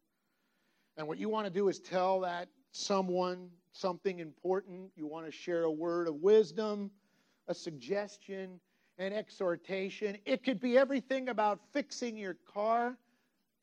[0.97, 4.91] And what you want to do is tell that someone something important.
[4.97, 6.91] You want to share a word of wisdom,
[7.49, 8.61] a suggestion,
[8.99, 10.19] an exhortation.
[10.25, 12.97] It could be everything about fixing your car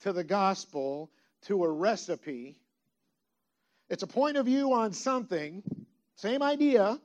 [0.02, 1.12] to the gospel
[1.44, 2.58] to a recipe.
[3.90, 5.64] It's a point of view on something,
[6.16, 7.00] same idea.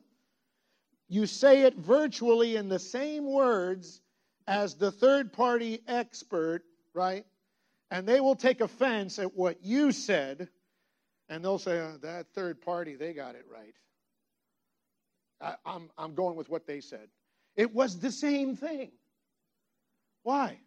[1.09, 4.01] You say it virtually in the same words
[4.47, 6.63] as the third party expert,
[6.95, 7.25] right?
[7.91, 10.49] And they will take offense at what you said,
[11.29, 13.75] and they'll say, oh, uh, That third party, they got it right.
[15.41, 17.09] I, I'm, I'm going with what they said.
[17.57, 18.93] It was the same thing.
[20.23, 20.59] Why?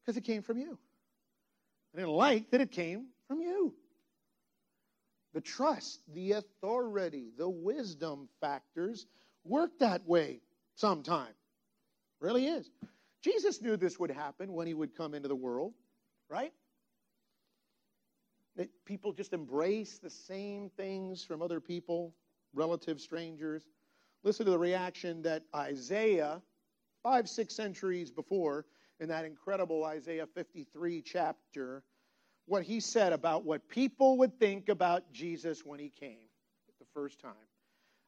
[0.00, 0.78] Because it came from you.
[1.94, 3.74] I didn't like that it came from you.
[5.34, 9.06] The trust, the authority, the wisdom factors
[9.44, 10.40] work that way
[10.74, 11.32] sometime.
[12.20, 12.70] Really is.
[13.22, 15.74] Jesus knew this would happen when he would come into the world,
[16.28, 16.52] right?
[18.56, 22.14] That people just embrace the same things from other people,
[22.52, 23.64] relative strangers.
[24.22, 26.42] Listen to the reaction that Isaiah,
[27.02, 28.66] five, six centuries before,
[28.98, 31.82] in that incredible Isaiah 53 chapter,
[32.46, 36.28] what he said about what people would think about Jesus when he came
[36.80, 37.32] the first time.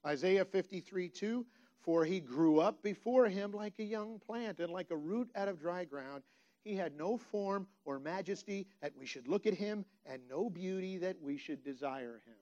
[0.05, 1.47] Isaiah 53 2
[1.83, 5.49] For he grew up before him like a young plant and like a root out
[5.49, 6.23] of dry ground.
[6.65, 10.99] He had no form or majesty that we should look at him, and no beauty
[10.99, 12.37] that we should desire him.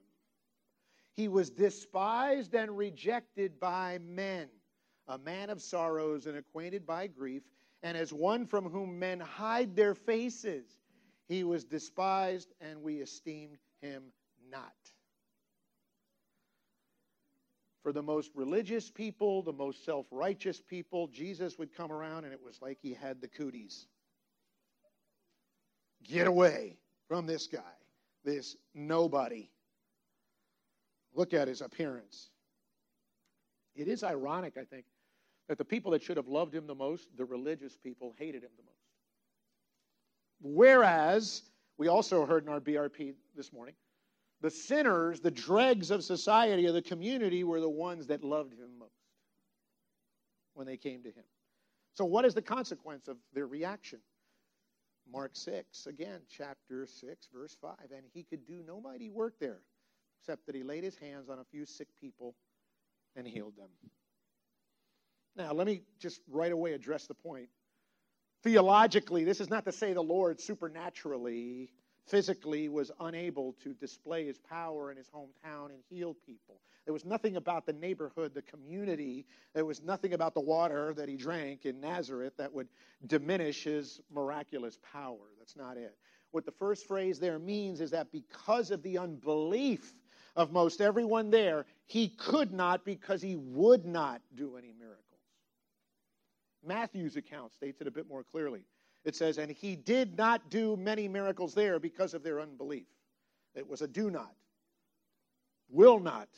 [1.14, 4.48] He was despised and rejected by men,
[5.08, 7.42] a man of sorrows and acquainted by grief,
[7.82, 10.78] and as one from whom men hide their faces.
[11.28, 14.02] He was despised, and we esteemed him
[14.50, 14.74] not.
[17.82, 22.32] For the most religious people, the most self righteous people, Jesus would come around, and
[22.32, 23.86] it was like he had the cooties.
[26.04, 26.76] Get away
[27.08, 27.60] from this guy,
[28.24, 29.50] this nobody.
[31.14, 32.30] Look at his appearance.
[33.74, 34.84] It is ironic, I think,
[35.48, 38.50] that the people that should have loved him the most, the religious people, hated him
[38.56, 38.76] the most.
[40.42, 41.42] Whereas,
[41.76, 43.74] we also heard in our BRP this morning,
[44.40, 48.78] the sinners, the dregs of society, of the community, were the ones that loved him
[48.78, 48.92] most
[50.54, 51.24] when they came to him.
[51.94, 54.00] So, what is the consequence of their reaction?
[55.12, 57.72] Mark 6, again, chapter 6, verse 5.
[57.94, 59.60] And he could do no mighty work there,
[60.20, 62.34] except that he laid his hands on a few sick people
[63.16, 63.68] and healed them.
[65.36, 67.48] Now, let me just right away address the point.
[68.42, 71.70] Theologically, this is not to say the Lord supernaturally,
[72.10, 76.60] physically was unable to display his power in his hometown and heal people.
[76.84, 81.08] There was nothing about the neighborhood, the community, there was nothing about the water that
[81.08, 82.68] he drank in Nazareth that would
[83.06, 85.18] diminish his miraculous power.
[85.38, 85.96] That's not it.
[86.32, 89.94] What the first phrase there means is that because of the unbelief
[90.36, 95.04] of most everyone there, he could not because he would not do any miracles.
[96.64, 98.62] Matthew's account states it a bit more clearly.
[99.04, 102.86] It says, And he did not do many miracles there because of their unbelief.
[103.54, 104.34] It was a do not,
[105.68, 106.28] will not.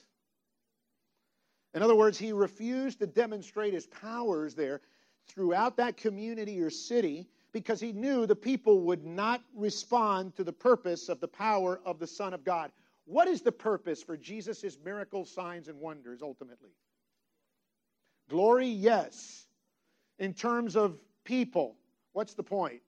[1.75, 4.81] In other words, he refused to demonstrate his powers there
[5.27, 10.53] throughout that community or city because he knew the people would not respond to the
[10.53, 12.70] purpose of the power of the Son of God.
[13.05, 16.70] What is the purpose for Jesus' miracles, signs, and wonders ultimately?
[18.29, 19.46] Glory, yes
[20.22, 21.77] in terms of people.
[22.12, 22.83] What's the point?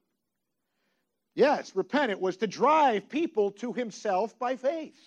[1.34, 2.12] Yes, repent.
[2.12, 4.98] It was to drive people to himself by faith.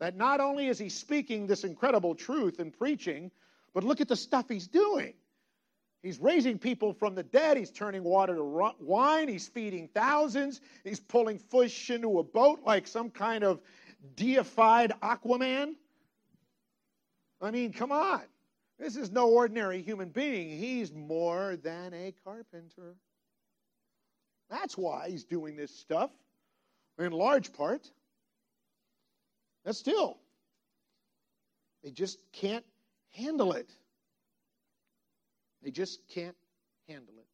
[0.00, 3.30] That not only is he speaking this incredible truth and preaching,
[3.72, 5.14] but look at the stuff he's doing.
[6.02, 7.56] He's raising people from the dead.
[7.56, 9.28] He's turning water to wine.
[9.28, 10.60] He's feeding thousands.
[10.82, 13.60] He's pulling fish into a boat like some kind of
[14.14, 15.76] deified Aquaman.
[17.40, 18.20] I mean, come on.
[18.78, 20.48] This is no ordinary human being.
[20.58, 22.96] He's more than a carpenter.
[24.50, 26.10] That's why he's doing this stuff,
[26.98, 27.90] in large part.
[29.64, 30.18] But still,
[31.82, 32.64] they just can't
[33.12, 33.70] handle it.
[35.62, 36.36] They just can't
[36.88, 37.26] handle it.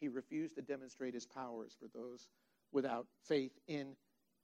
[0.00, 2.28] He refused to demonstrate his powers for those
[2.72, 3.96] without faith in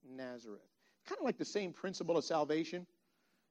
[0.08, 0.60] Nazareth.
[1.06, 2.86] Kind of like the same principle of salvation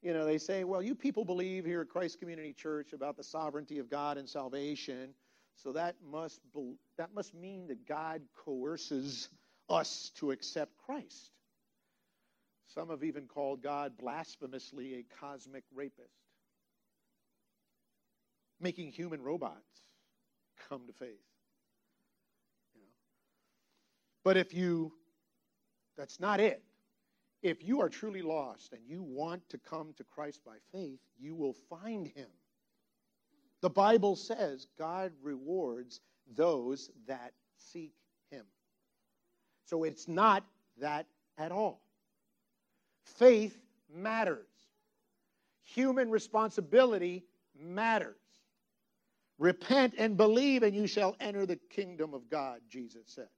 [0.01, 3.23] you know, they say, well, you people believe here at Christ Community Church about the
[3.23, 5.13] sovereignty of God and salvation,
[5.55, 9.29] so that must be, that must mean that God coerces
[9.69, 11.31] us to accept Christ.
[12.73, 16.09] Some have even called God blasphemously a cosmic rapist,
[18.59, 19.81] making human robots
[20.69, 21.09] come to faith.
[22.73, 22.87] You know?
[24.23, 24.93] But if you,
[25.97, 26.63] that's not it.
[27.41, 31.33] If you are truly lost and you want to come to Christ by faith, you
[31.35, 32.27] will find him.
[33.61, 36.01] The Bible says God rewards
[36.35, 37.93] those that seek
[38.29, 38.45] him.
[39.65, 40.43] So it's not
[40.79, 41.81] that at all.
[43.03, 43.57] Faith
[43.93, 44.47] matters.
[45.63, 47.23] Human responsibility
[47.59, 48.15] matters.
[49.39, 53.29] Repent and believe, and you shall enter the kingdom of God, Jesus said.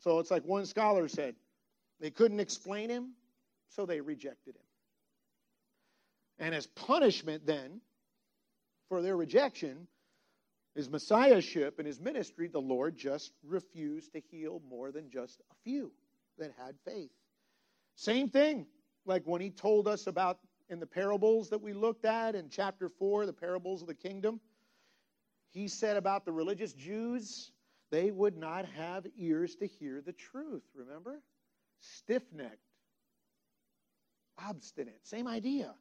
[0.00, 1.34] So it's like one scholar said
[2.00, 3.12] they couldn't explain him,
[3.68, 4.62] so they rejected him.
[6.38, 7.80] And as punishment, then,
[8.88, 9.88] for their rejection,
[10.74, 15.54] his messiahship and his ministry, the Lord just refused to heal more than just a
[15.64, 15.90] few
[16.38, 17.10] that had faith.
[17.96, 18.66] Same thing,
[19.04, 22.88] like when he told us about in the parables that we looked at in chapter
[22.88, 24.40] 4, the parables of the kingdom.
[25.50, 27.50] He said about the religious Jews,
[27.90, 31.22] they would not have ears to hear the truth, remember?
[31.80, 32.58] Stiff necked,
[34.38, 35.06] obstinate.
[35.06, 35.74] Same idea.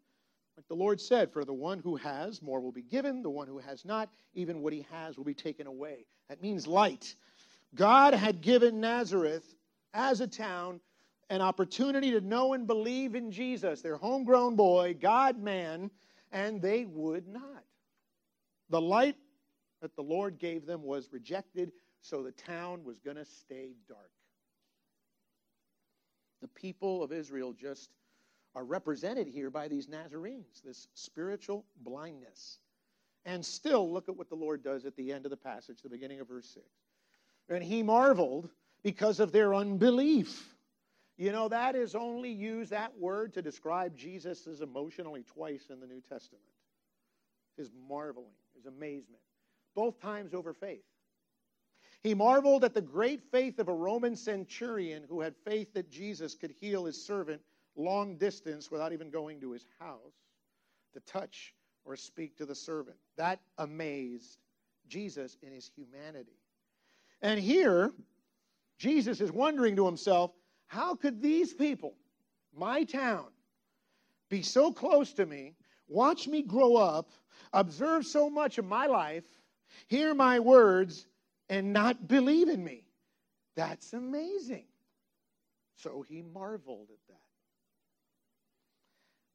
[0.55, 3.21] Like the Lord said, for the one who has, more will be given.
[3.21, 6.05] The one who has not, even what he has will be taken away.
[6.29, 7.15] That means light.
[7.75, 9.55] God had given Nazareth
[9.93, 10.79] as a town
[11.29, 15.91] an opportunity to know and believe in Jesus, their homegrown boy, God man,
[16.31, 17.63] and they would not.
[18.69, 19.15] The light
[19.81, 24.11] that the Lord gave them was rejected, so the town was going to stay dark.
[26.41, 27.89] The people of Israel just
[28.55, 32.59] are represented here by these Nazarenes, this spiritual blindness.
[33.25, 35.89] And still, look at what the Lord does at the end of the passage, the
[35.89, 36.65] beginning of verse 6.
[37.49, 38.49] And he marveled
[38.83, 40.55] because of their unbelief.
[41.17, 45.79] You know, that is only used, that word, to describe Jesus' emotion only twice in
[45.79, 46.43] the New Testament.
[47.57, 49.21] His marveling, his amazement,
[49.75, 50.83] both times over faith.
[52.07, 56.35] He marveled at the great faith of a Roman centurion who had faith that Jesus
[56.35, 57.41] could heal his servant
[57.75, 60.13] long distance without even going to his house
[60.93, 62.95] to touch or speak to the servant.
[63.17, 64.37] That amazed
[64.87, 66.39] Jesus in his humanity.
[67.21, 67.91] And here,
[68.77, 70.31] Jesus is wondering to himself,
[70.67, 71.93] how could these people,
[72.55, 73.25] my town,
[74.29, 75.55] be so close to me,
[75.89, 77.09] watch me grow up,
[77.51, 79.25] observe so much of my life,
[79.87, 81.05] hear my words,
[81.49, 82.83] and not believe in me?
[83.55, 84.65] That's amazing.
[85.75, 87.21] So he marveled at that.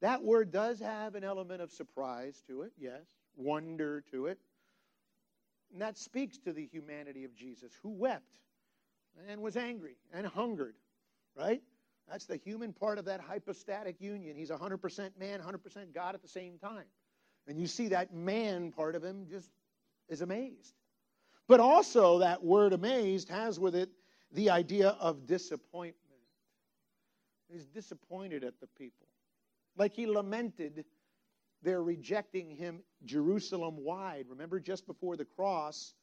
[0.01, 3.01] That word does have an element of surprise to it, yes,
[3.37, 4.37] wonder to it.
[5.71, 8.39] And that speaks to the humanity of Jesus, who wept
[9.29, 10.75] and was angry and hungered,
[11.37, 11.61] right?
[12.09, 14.35] That's the human part of that hypostatic union.
[14.35, 16.85] He's 100% man, 100% God at the same time.
[17.47, 19.49] And you see that man part of him just
[20.09, 20.73] is amazed.
[21.47, 23.89] But also, that word amazed has with it
[24.31, 25.97] the idea of disappointment.
[27.51, 29.07] He's disappointed at the people
[29.75, 30.85] like he lamented
[31.61, 34.25] their rejecting him Jerusalem wide.
[34.29, 35.93] Remember, just before the cross,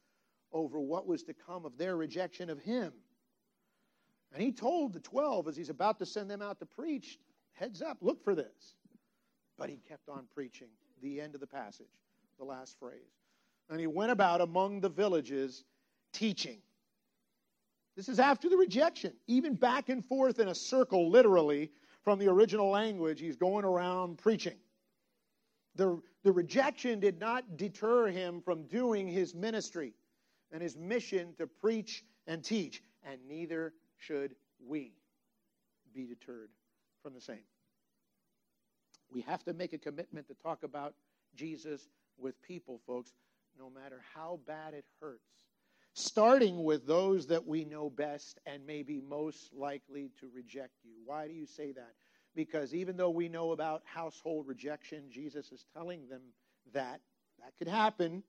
[0.52, 2.92] over what was to come of their rejection of him.
[4.32, 7.18] And he told the 12 as he's about to send them out to preach,
[7.52, 8.74] heads up, look for this.
[9.58, 10.68] But he kept on preaching
[11.02, 11.86] the end of the passage,
[12.38, 13.19] the last phrase.
[13.70, 15.64] And he went about among the villages
[16.12, 16.58] teaching.
[17.96, 21.70] This is after the rejection, even back and forth in a circle, literally,
[22.02, 23.20] from the original language.
[23.20, 24.56] He's going around preaching.
[25.76, 29.94] The, the rejection did not deter him from doing his ministry
[30.50, 34.34] and his mission to preach and teach, and neither should
[34.66, 34.92] we
[35.94, 36.50] be deterred
[37.02, 37.44] from the same.
[39.12, 40.94] We have to make a commitment to talk about
[41.34, 43.12] Jesus with people, folks,
[43.58, 45.20] no matter how bad it hurts.
[45.92, 50.92] Starting with those that we know best and may be most likely to reject you.
[51.04, 51.92] Why do you say that?
[52.34, 56.22] Because even though we know about household rejection, Jesus is telling them
[56.72, 57.00] that
[57.40, 58.22] that could happen.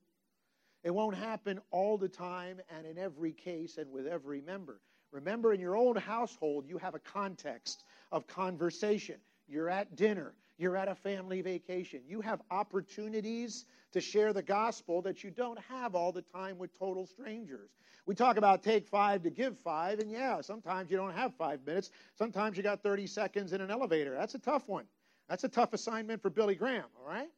[0.82, 4.80] It won't happen all the time and in every case and with every member.
[5.12, 9.16] Remember, in your own household, you have a context of conversation.
[9.46, 12.00] You're at dinner, you're at a family vacation.
[12.06, 16.78] You have opportunities to share the gospel that you don't have all the time with
[16.78, 17.70] total strangers.
[18.06, 21.66] We talk about take five to give five, and yeah, sometimes you don't have five
[21.66, 21.90] minutes.
[22.16, 24.14] Sometimes you got 30 seconds in an elevator.
[24.14, 24.84] That's a tough one.
[25.28, 27.28] That's a tough assignment for Billy Graham, all right?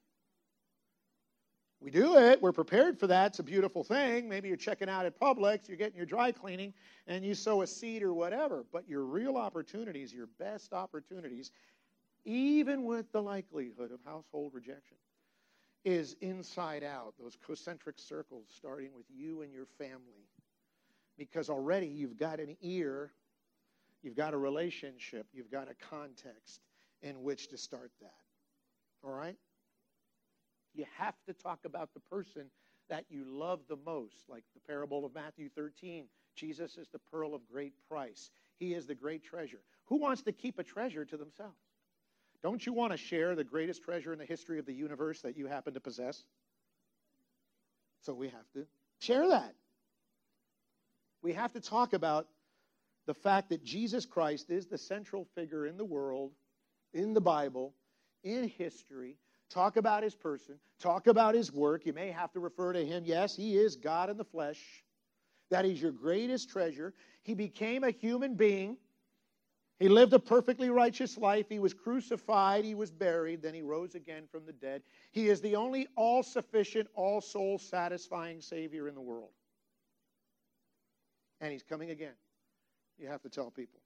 [1.81, 2.41] We do it.
[2.41, 3.27] We're prepared for that.
[3.27, 4.27] It's a beautiful thing.
[4.27, 6.73] Maybe you're checking out at Publix, you're getting your dry cleaning,
[7.07, 8.65] and you sow a seed or whatever.
[8.73, 11.51] But your real opportunities, your best opportunities,
[12.25, 14.97] even with the likelihood of household rejection,
[15.85, 20.29] is inside out, those concentric circles starting with you and your family
[21.19, 23.13] because already you've got an ear,
[24.03, 26.61] you've got a relationship, you've got a context
[27.03, 28.15] in which to start that.
[29.05, 29.37] All right?
[30.75, 32.51] You have to talk about the person
[32.89, 36.07] that you love the most, like the parable of Matthew 13.
[36.35, 39.61] Jesus is the pearl of great price, He is the great treasure.
[39.87, 41.59] Who wants to keep a treasure to themselves?
[42.45, 45.37] Don't you want to share the greatest treasure in the history of the universe that
[45.37, 46.23] you happen to possess?
[48.03, 48.67] So we have to
[49.01, 49.55] share that
[51.25, 52.29] we have to talk about
[53.07, 56.33] the fact that Jesus Christ is the central figure in the world,
[56.93, 57.75] in the Bible,
[58.23, 59.17] in history,
[59.49, 61.87] talk about his person, talk about his work.
[61.87, 63.05] You may have to refer to him.
[63.07, 64.61] Yes, he is God in the flesh.
[65.51, 66.93] That is your greatest treasure.
[67.23, 68.77] He became a human being.
[69.81, 71.47] He lived a perfectly righteous life.
[71.49, 72.65] He was crucified.
[72.65, 73.43] He was buried.
[73.43, 74.83] Then he rose again from the dead.
[75.11, 79.31] He is the only all sufficient, all soul satisfying Savior in the world.
[81.41, 82.15] And he's coming again.
[82.99, 83.81] You have to tell people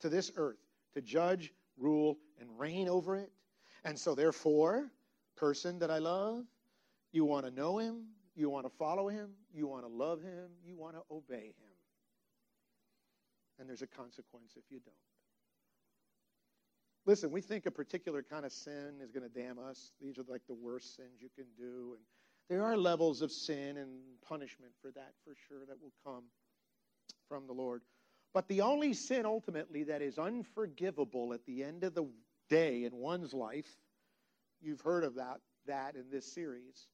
[0.00, 0.58] to this earth
[0.94, 3.32] to judge, rule, and reign over it.
[3.84, 4.90] And so, therefore,
[5.34, 6.44] person that I love,
[7.10, 8.04] you want to know him,
[8.36, 11.74] you want to follow him, you want to love him, you want to obey him.
[13.58, 14.94] And there's a consequence if you don't.
[17.04, 19.90] Listen, we think a particular kind of sin is going to damn us.
[20.00, 21.96] These are like the worst sins you can do.
[21.96, 22.00] And
[22.48, 23.90] there are levels of sin and
[24.26, 26.24] punishment for that, for sure, that will come
[27.28, 27.82] from the Lord.
[28.32, 32.06] But the only sin ultimately that is unforgivable at the end of the
[32.48, 33.68] day in one's life,
[34.60, 36.86] you've heard of that, that in this series,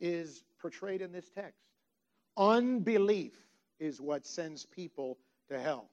[0.00, 1.62] is portrayed in this text.
[2.36, 3.34] Unbelief
[3.78, 5.90] is what sends people to hell.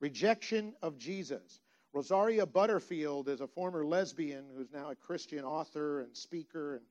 [0.00, 1.60] Rejection of Jesus.
[1.94, 6.84] Rosaria Butterfield is a former lesbian who's now a Christian author and speaker and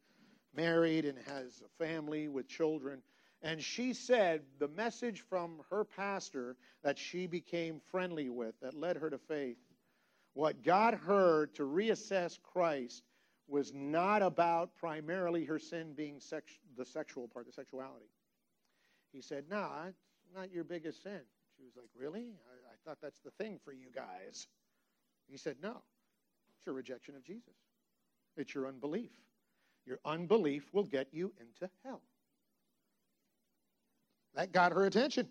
[0.56, 3.02] married and has a family with children.
[3.42, 8.96] And she said the message from her pastor that she became friendly with, that led
[8.96, 9.58] her to faith,
[10.36, 13.04] what got her to reassess Christ
[13.50, 18.10] was not about primarily her sin being sex, the sexual part, the sexuality.
[19.12, 21.20] He said, No, nah, it's not your biggest sin.
[21.58, 22.22] She was like, Really?
[22.50, 24.48] I, I thought that's the thing for you guys.
[25.30, 25.82] He said, No,
[26.58, 27.56] it's your rejection of Jesus,
[28.38, 29.12] it's your unbelief.
[29.86, 32.02] Your unbelief will get you into hell.
[34.34, 35.28] That got her attention.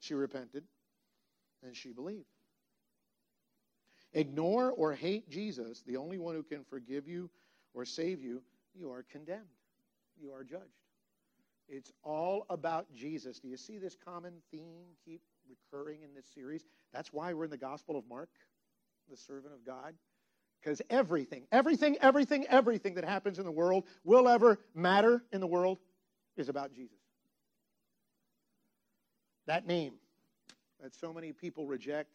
[0.00, 0.64] She repented
[1.62, 2.26] and she believed.
[4.12, 7.30] Ignore or hate Jesus, the only one who can forgive you
[7.72, 8.42] or save you,
[8.78, 9.42] you are condemned.
[10.20, 10.62] You are judged.
[11.68, 13.40] It's all about Jesus.
[13.40, 16.64] Do you see this common theme keep recurring in this series?
[16.92, 18.30] That's why we're in the Gospel of Mark,
[19.10, 19.94] the servant of God.
[20.60, 25.46] Because everything, everything, everything, everything that happens in the world will ever matter in the
[25.46, 25.78] world
[26.36, 26.96] is about Jesus.
[29.46, 29.94] That name
[30.82, 32.10] that so many people reject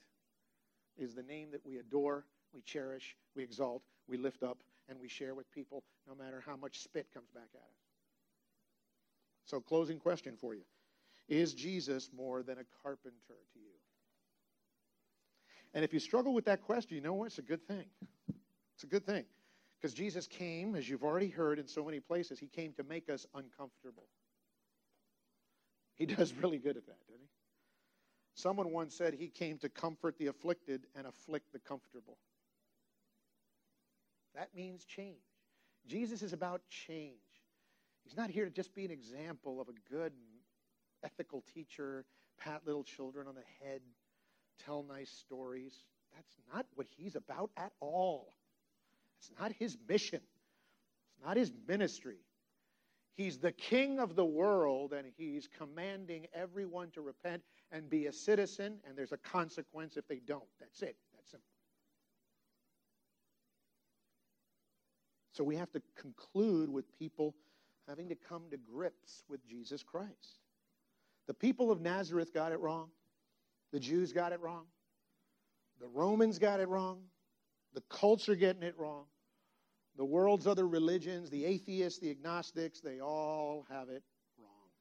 [0.97, 4.57] is the name that we adore, we cherish, we exalt, we lift up,
[4.89, 7.79] and we share with people no matter how much spit comes back at us.
[9.45, 10.63] So, closing question for you
[11.29, 13.77] Is Jesus more than a carpenter to you?
[15.73, 17.27] And if you struggle with that question, you know what?
[17.27, 17.85] It's a good thing.
[18.73, 19.25] It's a good thing.
[19.79, 23.09] Because Jesus came, as you've already heard in so many places, he came to make
[23.09, 24.07] us uncomfortable.
[25.95, 27.29] He does really good at that, doesn't he?
[28.33, 32.17] Someone once said he came to comfort the afflicted and afflict the comfortable.
[34.33, 35.17] That means change.
[35.85, 37.15] Jesus is about change.
[38.03, 40.13] He's not here to just be an example of a good,
[41.03, 42.05] ethical teacher,
[42.39, 43.81] pat little children on the head,
[44.65, 45.73] tell nice stories.
[46.15, 48.33] That's not what he's about at all.
[49.19, 52.17] It's not his mission, it's not his ministry.
[53.15, 58.13] He's the king of the world, and he's commanding everyone to repent and be a
[58.13, 60.47] citizen, and there's a consequence if they don't.
[60.61, 60.95] That's it.
[61.13, 61.45] That's simple.
[65.33, 67.35] So we have to conclude with people
[67.89, 70.39] having to come to grips with Jesus Christ.
[71.29, 72.89] The people of Nazareth got it wrong.
[73.71, 74.65] The Jews got it wrong.
[75.79, 77.03] The Romans got it wrong.
[77.75, 79.05] The cults are getting it wrong.
[79.95, 84.01] The world's other religions, the atheists, the agnostics, they all have it
[84.39, 84.71] wrong.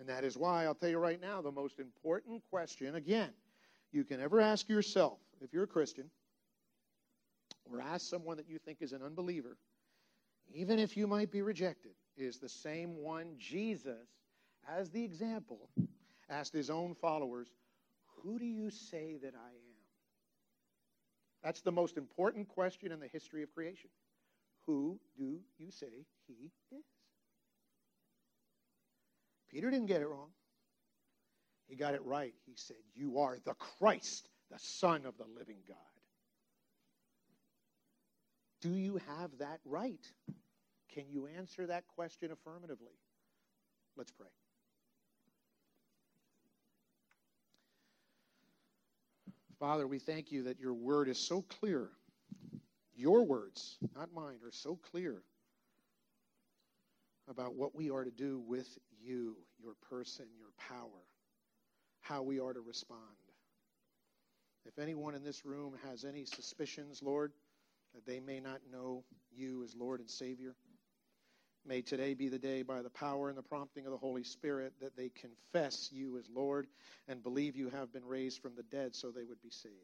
[0.00, 3.30] And that is why I'll tell you right now the most important question, again,
[3.92, 6.10] you can ever ask yourself if you're a Christian
[7.70, 9.56] or ask someone that you think is an unbeliever,
[10.52, 14.08] even if you might be rejected, is the same one Jesus,
[14.68, 15.68] as the example,
[16.28, 17.48] asked his own followers,
[18.22, 19.76] Who do you say that I am?
[21.42, 23.90] That's the most important question in the history of creation.
[24.66, 26.84] Who do you say he is?
[29.48, 30.30] Peter didn't get it wrong.
[31.68, 32.34] He got it right.
[32.44, 35.76] He said, You are the Christ, the Son of the living God.
[38.60, 40.04] Do you have that right?
[40.92, 42.98] Can you answer that question affirmatively?
[43.96, 44.28] Let's pray.
[49.58, 51.88] Father, we thank you that your word is so clear.
[52.94, 55.22] Your words, not mine, are so clear
[57.28, 58.68] about what we are to do with
[59.02, 61.02] you, your person, your power,
[62.00, 63.00] how we are to respond.
[64.66, 67.32] If anyone in this room has any suspicions, Lord,
[67.94, 70.54] that they may not know you as Lord and Savior.
[71.66, 74.74] May today be the day, by the power and the prompting of the Holy Spirit,
[74.80, 76.68] that they confess you as Lord
[77.08, 79.74] and believe you have been raised from the dead so they would be saved.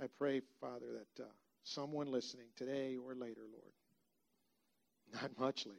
[0.00, 1.28] I pray, Father, that uh,
[1.62, 3.74] someone listening today or later, Lord,
[5.22, 5.78] not much later,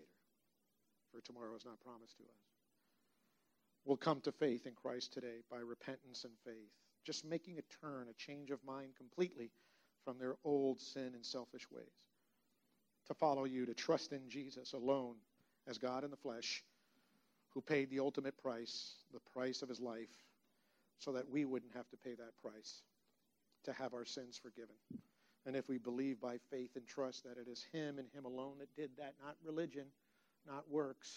[1.11, 2.41] for tomorrow is not promised to us,
[3.85, 6.69] will come to faith in Christ today by repentance and faith,
[7.03, 9.49] just making a turn, a change of mind completely
[10.05, 12.08] from their old sin and selfish ways
[13.09, 15.15] to follow you, to trust in Jesus alone
[15.67, 16.63] as God in the flesh,
[17.49, 20.07] who paid the ultimate price, the price of his life,
[20.99, 22.83] so that we wouldn't have to pay that price
[23.63, 24.75] to have our sins forgiven.
[25.45, 28.59] And if we believe by faith and trust that it is him and him alone
[28.59, 29.85] that did that, not religion,
[30.47, 31.09] not works,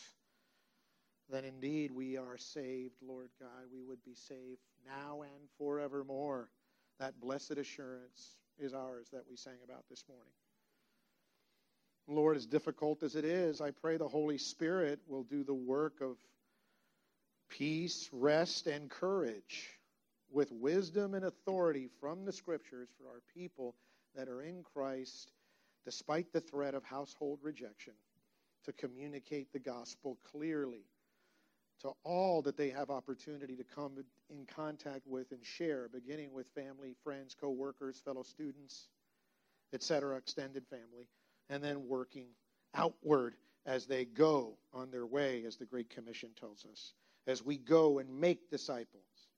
[1.28, 3.68] then indeed we are saved, Lord God.
[3.72, 6.48] We would be saved now and forevermore.
[6.98, 10.32] That blessed assurance is ours that we sang about this morning.
[12.08, 16.00] Lord, as difficult as it is, I pray the Holy Spirit will do the work
[16.00, 16.16] of
[17.48, 19.78] peace, rest, and courage
[20.30, 23.74] with wisdom and authority from the Scriptures for our people
[24.14, 25.32] that are in Christ,
[25.84, 27.94] despite the threat of household rejection,
[28.64, 30.86] to communicate the gospel clearly
[31.80, 33.92] to all that they have opportunity to come
[34.30, 38.88] in contact with and share, beginning with family, friends, co workers, fellow students,
[39.72, 41.08] etc., extended family
[41.52, 42.28] and then working
[42.74, 43.34] outward
[43.66, 46.94] as they go on their way, as the Great Commission tells us,
[47.26, 49.28] as we go and make disciples,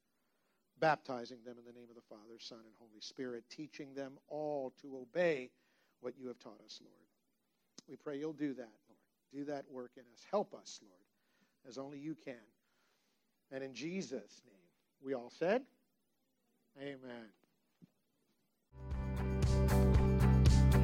[0.78, 4.72] baptizing them in the name of the Father, Son, and Holy Spirit, teaching them all
[4.80, 5.50] to obey
[6.00, 6.94] what you have taught us, Lord.
[7.88, 9.00] We pray you'll do that, Lord.
[9.32, 10.24] Do that work in us.
[10.30, 12.36] Help us, Lord, as only you can.
[13.50, 14.54] And in Jesus' name,
[15.02, 15.62] we all said,
[16.80, 17.43] Amen.